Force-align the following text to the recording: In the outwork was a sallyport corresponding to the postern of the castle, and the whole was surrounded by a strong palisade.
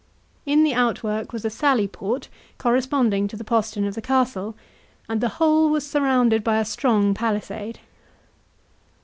In 0.47 0.63
the 0.63 0.73
outwork 0.73 1.31
was 1.31 1.45
a 1.45 1.51
sallyport 1.51 2.27
corresponding 2.57 3.27
to 3.27 3.37
the 3.37 3.43
postern 3.43 3.85
of 3.85 3.93
the 3.93 4.01
castle, 4.01 4.55
and 5.07 5.21
the 5.21 5.29
whole 5.37 5.69
was 5.69 5.85
surrounded 5.85 6.43
by 6.43 6.57
a 6.57 6.65
strong 6.65 7.13
palisade. 7.13 7.77